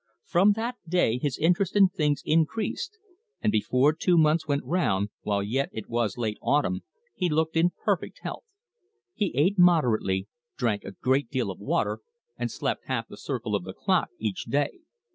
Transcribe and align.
From 0.25 0.53
that 0.53 0.77
day 0.89 1.19
his 1.19 1.37
interest 1.37 1.75
in 1.75 1.87
things 1.87 2.23
increased, 2.25 2.97
and 3.39 3.51
before 3.51 3.93
two 3.93 4.17
months 4.17 4.47
went 4.47 4.63
round, 4.65 5.09
while 5.21 5.43
yet 5.43 5.69
it 5.71 5.87
was 5.87 6.17
late 6.17 6.39
autumn, 6.41 6.81
he 7.13 7.29
looked 7.29 7.55
in 7.55 7.69
perfect 7.85 8.21
health. 8.23 8.55
He 9.13 9.31
ate 9.35 9.59
moderately, 9.59 10.27
drank 10.57 10.85
a 10.85 10.93
great 11.03 11.29
deal 11.29 11.51
of 11.51 11.59
water, 11.59 11.99
and 12.35 12.49
slept 12.49 12.85
half 12.87 13.09
the 13.09 13.15
circle 13.15 13.53
of 13.53 13.63
the 13.63 13.75
clock 13.75 14.09
each 14.17 14.45
day. 14.45 14.79